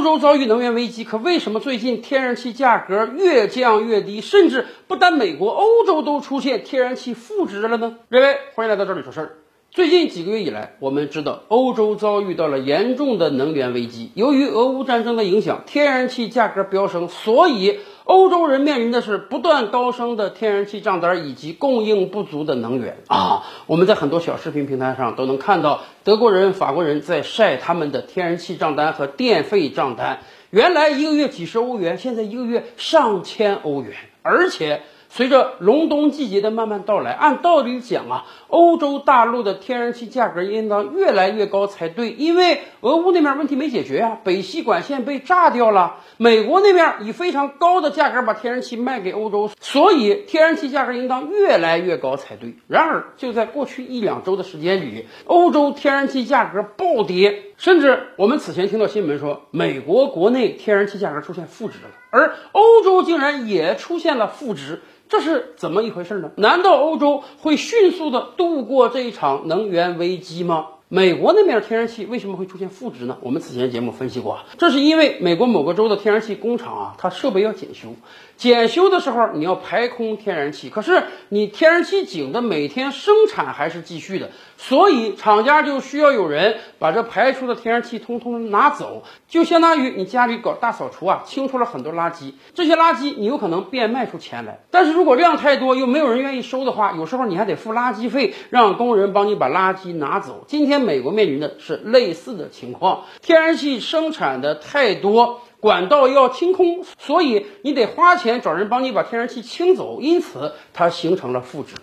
[0.00, 7.96] 欧洲遭遇能源危机，可为什么最近天然气价格越降越低，甚至不单美国，欧洲都出现天然气负值了呢？
[8.10, 9.36] 各位，欢迎来到这里说事儿。
[9.70, 14.10] 最近几个月以来，我们知道欧洲遭遇到了严重的能源危机。
[14.14, 17.78] 由于俄乌战争的影响，天然气价格飙升，所以
[18.10, 23.44] 欧洲人面临的是不断高升的天然气账单以及供应不足的能源啊。
[23.68, 30.18] 我们在很多小视频平台上都能看到德国人、法国人在晒他们的天然气账单和电费账单，
[30.50, 34.82] 原来一个月几十欧元，现在一个月上千欧元，而且。
[35.12, 52.54] 随着隆冬季节的慢慢到来，按道理讲啊，欧洲大陆的天然气价格应当越来越高才对，因为俄乌那边问题没解决啊，北溪管线被炸掉了，美国那边以非常高的价格把天然气卖给欧洲，所以天然气价格应当越来越高才对。
[52.68, 64.80] 然而，就在过去一两周的时间里，欧洲天然气价格暴跌，甚至我们此前听到新闻说，美国国内天然气价格出现负值了，而欧洲竟然也出现了负值。
[65.10, 66.30] 这是怎么一回事呢？
[66.36, 70.68] 难道欧洲会迅速的度过这一场能源危机吗？
[70.88, 73.18] 美国那边的天然气为什么会出现负值呢？
[73.20, 77.90] 我们此前节目分析过，这是因为美国某个州的天然气工厂啊，它设备要检修，
[78.36, 84.30] 检修的时候你要排空天然气，可是你天然气井的每天生产还是继续的，
[84.62, 100.44] 所以厂家就需要有人把这排出的天然气通通拿走，就相当于你家里搞大扫除啊，清出了很多垃圾，这些垃圾你有可能变卖出钱来，但是如果量太多又没有人愿意收的话，有时候你还得付垃圾费，让工人帮你把垃圾拿走。
[100.46, 100.80] 今天。
[100.80, 111.74] 美国面临的是类似的情况，天然气生产的太多，管道要清空，所以你得花钱找人帮你把天然气清走，因此它形成了负值。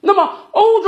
[0.00, 0.34] 那么，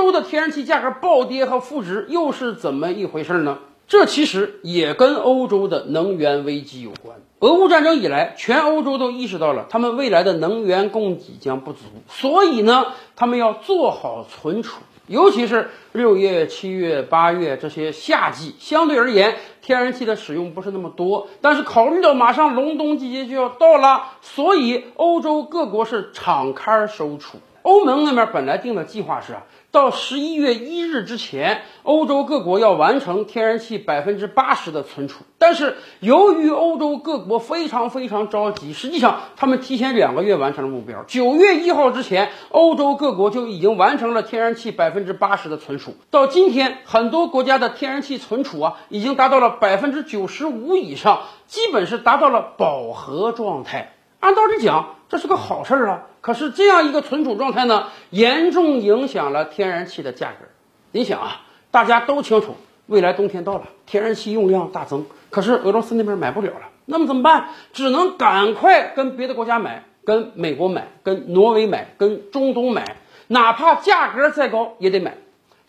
[0.06, 3.58] 洲的天然气价格暴跌和负值又是怎么一回事呢？
[3.88, 7.18] 这其实也跟欧洲的能源危机有关。
[7.40, 14.80] 俄乌战争以来，全欧洲都意识到了他们未来的能源供给将不足，所以呢，他们要做好存储。
[15.08, 21.28] 尤其是六月、七月、八月这些夏季，相对而言，天然气的使用不是那么多。
[21.40, 27.38] 但是考虑到马上隆冬季节就要到了，所以欧洲各国是敞开收储。
[27.62, 29.44] 欧盟那边本来定的计划是啊。
[29.76, 35.24] 到十一月一日之前，欧洲各国要完成天然气百分之八十的存储。
[35.36, 41.04] 但是由于欧洲各国非常非常着急，实际上他们提前两个月完成了目标。
[41.06, 45.94] 九月一号之前，欧洲各国就已经完成了天然气百分之八十的存储。
[46.10, 53.92] 到今天，很多国家的天然气存储啊，已经达到了百分之九十五以上，基本是达到了饱和状态。
[54.20, 56.06] 按道理讲，这是个好事儿啊。
[56.20, 60.46] 可是这样一个存储状态呢，严重影响了天然气的价格。
[60.92, 62.56] 你想啊，大家都清楚，
[62.86, 67.50] 未来冬天到了，天然气用量大增，可是俄罗斯那边买不了了，那么怎么办？
[67.72, 72.96] 只能赶快跟别的国家买，跟美国买，跟挪威买，跟中东买，
[73.28, 75.14] 哪怕价格再高也得买。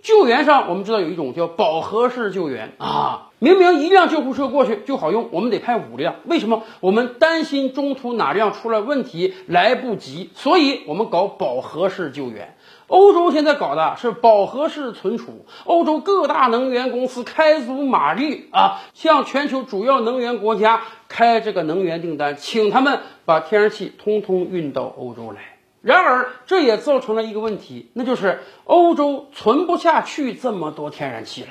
[0.02, 3.27] 救援上，我们知道有一种叫饱和式救援啊。
[3.40, 6.16] 明明一辆救护车过去就好用，我们得派五辆。
[6.26, 6.64] 为什么？
[6.80, 12.56] 我们担心中途哪辆出了问题来不及，所以我们搞饱和式救援。
[12.88, 25.58] 欧洲现在搞的是饱和式存储，欧洲各大能源公司开足马力啊，向全球主要能源国家开这个能源订单，请他们把天然气通通运到欧洲来。
[25.82, 31.50] 然而，这也造成了一个问题，那就是欧洲存不下去这么多天然气了。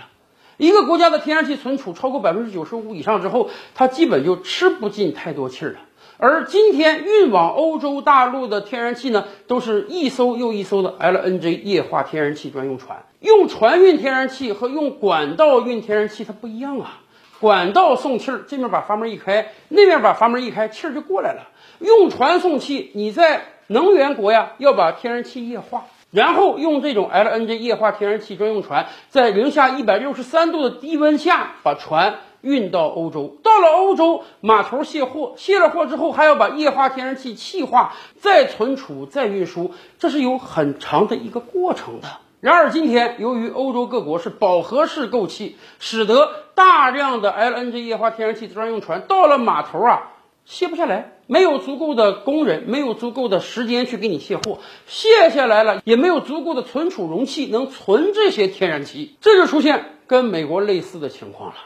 [0.56, 5.78] 一个国家的天然气存储超过百分之九十五以上之后，它基本就吃不进太多气儿了。
[6.18, 13.04] 而今天运往欧洲大陆的天然气呢，都是一艘又一艘的 LNG 液化天然气专用船。
[13.20, 17.00] 用船运天然气和用管道运天然气它不一样啊。
[17.38, 21.48] 管道送气儿，这面把阀门一开，那面把阀门一开，气儿就过来了。
[21.80, 25.84] 用船送气，你在能源国呀，要把天然气液化。
[26.10, 33.36] 然后用这种 LNG 液化天然气专用船，在零下一百六十三度的低温下把船运到欧洲。
[33.42, 42.08] 到了欧洲码头卸货，卸了货之后还要把液化天然气气化，再存储，再运输，这是有很长的一个过程的。
[42.40, 50.12] 然而今天，由于欧洲各国是饱和式购气，使得大量的 LNG 液化天然气专用船到了码头啊。
[50.46, 61.56] 卸不下来，没有足够的工人，没有足够的时间去给你卸货，卸下来了也没有足够的存储容器能存这些天然气，这就出现跟美国类似的情况了。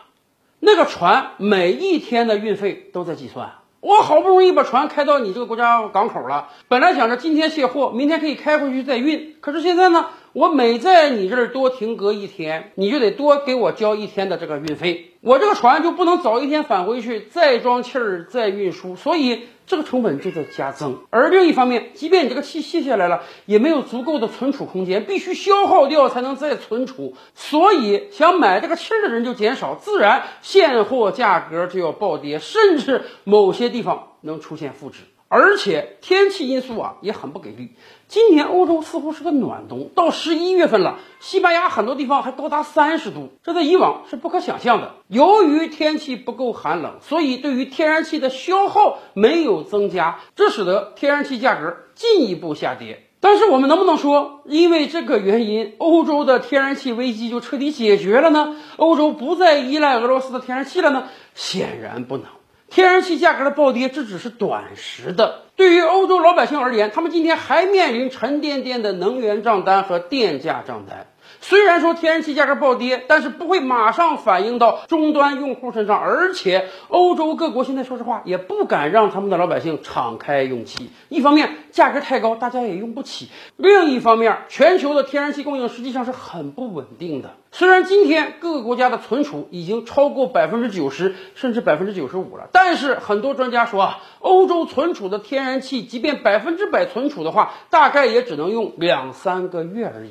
[0.60, 21.00] 那个船每一天的运费都在计算，我好不容易把船开到你这个国家港口了，本来想着今天卸货，明天可以开回去再运，可是现在呢，我每在你这儿多停隔一天，你就得多给我交一天的这个运费，我这个船就不能早一天返回去，再装气儿再运输，所以这个成本就在加增。
[21.10, 35.00] 而另一方面，即便你这个气卸下来了，也没有足够的存储空间，必须消耗掉才能再存储，所以想买这个气儿的人就减少，自然现货价格就要暴跌，甚至某些地方能出现负值。
[35.32, 37.68] 而且天气因素啊也很不给力。
[38.08, 44.96] 今年欧洲似乎是个暖冬，到十一月份了，西班牙很多地方还高达三十度，这在以往是不可想象的。
[45.06, 53.06] 由于天气不够寒冷，所以对于天然气的消耗没有增加，这使得天然气价格进一步下跌。
[53.20, 58.56] 但是我们能不能说，因为这个原因，欧洲的天然气危机就彻底解决了呢？
[58.78, 61.04] 欧洲不再依赖俄罗斯的天然气了呢？
[61.36, 62.26] 显然不能。
[62.70, 65.42] 天然气价格的暴跌，这只是短时的。
[65.56, 71.08] 对于欧洲老百姓而言，他们今天还面临沉甸甸的能源账单和电价账单。
[71.40, 80.90] 虽然说天然气价格暴跌，但是不会马上反映到终端用户身上，而且欧洲各国现在说实话也不敢让他们的老百姓敞开用气。
[81.08, 87.34] 一方面价格太高，大家也用不起；另一方面，全球的天然气供应实际上是很不稳定的。
[87.52, 100.10] 虽然今天各个国家的存储已经超过百分之九十，甚至百分之九十五了，但是很多专家说啊，欧洲存储的天然气，即便百分之百存储的话，大概也只能用两三个月而已。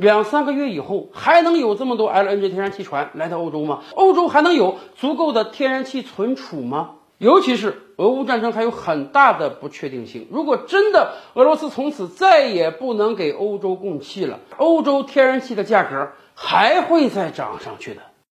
[0.00, 3.80] 两三个月以后，还能有这么多 LNG 天然气船来到欧洲吗？
[3.94, 6.92] 欧洲还能有足够的天然气存储吗？
[7.18, 10.26] 尤其是俄乌战争还有很大的不确定性。
[10.30, 18.00] 如果真的俄罗斯从此再也不能给欧洲供气了，欧洲天然气的价格还会再涨上去的。